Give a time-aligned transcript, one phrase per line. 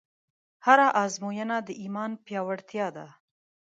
[0.65, 3.07] هره ازموینه د ایمان پیاوړتیا ده.